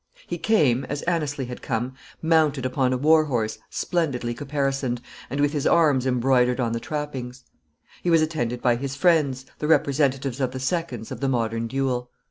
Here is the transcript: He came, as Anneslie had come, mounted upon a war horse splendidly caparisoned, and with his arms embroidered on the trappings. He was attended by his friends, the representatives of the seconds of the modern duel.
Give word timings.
He 0.25 0.39
came, 0.39 0.83
as 0.85 1.03
Anneslie 1.03 1.45
had 1.45 1.61
come, 1.61 1.93
mounted 2.23 2.65
upon 2.65 2.91
a 2.91 2.97
war 2.97 3.25
horse 3.25 3.59
splendidly 3.69 4.33
caparisoned, 4.33 4.99
and 5.29 5.39
with 5.39 5.53
his 5.53 5.67
arms 5.67 6.07
embroidered 6.07 6.59
on 6.59 6.71
the 6.73 6.79
trappings. 6.79 7.43
He 8.01 8.09
was 8.09 8.23
attended 8.23 8.63
by 8.63 8.77
his 8.77 8.95
friends, 8.95 9.45
the 9.59 9.67
representatives 9.67 10.41
of 10.41 10.53
the 10.53 10.59
seconds 10.59 11.11
of 11.11 11.19
the 11.19 11.29
modern 11.29 11.67
duel. 11.67 12.09